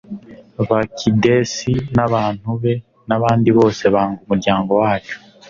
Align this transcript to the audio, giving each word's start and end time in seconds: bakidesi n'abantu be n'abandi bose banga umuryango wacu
bakidesi 0.69 1.71
n'abantu 1.95 2.49
be 2.61 2.73
n'abandi 3.07 3.49
bose 3.57 3.83
banga 3.93 4.19
umuryango 4.25 4.71
wacu 4.81 5.15